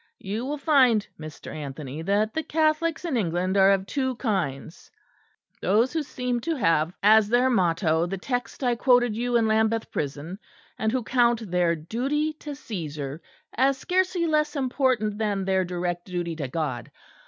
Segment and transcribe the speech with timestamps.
[0.17, 1.53] You will find, Mr.
[1.53, 4.89] Anthony, that the Catholics in England are of two kinds:
[5.61, 9.45] those who seem to have as their motto the text I quoted to you in
[9.45, 10.39] Lambeth prison;
[10.79, 13.19] and who count their duty to Cæsar
[13.55, 16.89] as scarcely less important than their direct duty to God.